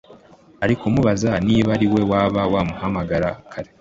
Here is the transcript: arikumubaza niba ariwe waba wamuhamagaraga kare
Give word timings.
arikumubaza 0.63 1.29
niba 1.47 1.69
ariwe 1.75 2.01
waba 2.11 2.41
wamuhamagaraga 2.53 3.41
kare 3.51 3.69